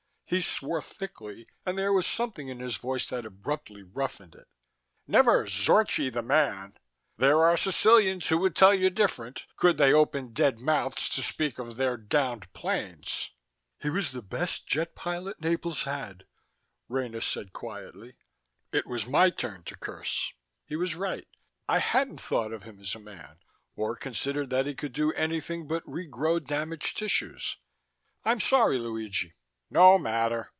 He 0.25 0.39
swore 0.39 0.81
thickly, 0.81 1.47
and 1.65 1.77
there 1.77 1.91
was 1.91 2.07
something 2.07 2.47
in 2.47 2.61
his 2.61 2.77
voice 2.77 3.09
that 3.09 3.25
abruptly 3.25 3.83
roughened 3.83 4.33
it. 4.33 4.47
"Never 5.05 5.45
Zorchi 5.45 6.09
the 6.09 6.21
man! 6.21 6.77
There 7.17 7.43
are 7.43 7.57
Sicilians 7.57 8.27
who 8.29 8.37
would 8.37 8.55
tell 8.55 8.73
you 8.73 8.89
different, 8.89 9.43
could 9.57 9.77
they 9.77 9.91
open 9.91 10.31
dead 10.31 10.57
mouths 10.57 11.09
to 11.09 11.21
speak 11.21 11.59
of 11.59 11.75
their 11.75 11.97
downed 11.97 12.53
planes!" 12.53 13.31
"He 13.77 13.89
was 13.89 14.11
the 14.13 14.21
best 14.21 14.65
jet 14.65 14.95
pilot 14.95 15.41
Naples 15.41 15.83
had," 15.83 16.25
Rena 16.87 17.19
said 17.19 17.51
quietly. 17.51 18.15
It 18.71 18.87
was 18.87 19.05
my 19.05 19.31
turn 19.31 19.63
to 19.63 19.75
curse. 19.75 20.31
He 20.65 20.77
was 20.77 20.95
right; 20.95 21.27
I 21.67 21.79
hadn't 21.79 22.21
thought 22.21 22.53
of 22.53 22.63
him 22.63 22.79
as 22.79 22.95
a 22.95 22.99
man, 22.99 23.39
or 23.75 23.97
considered 23.97 24.49
that 24.51 24.65
he 24.65 24.75
could 24.75 24.93
do 24.93 25.11
anything 25.11 25.67
but 25.67 25.83
regrow 25.85 26.39
damaged 26.39 26.97
tissues. 26.97 27.57
"I'm 28.23 28.39
sorry, 28.39 28.77
Luigi!" 28.77 29.33
"No 29.73 29.97
matter." 29.97 30.49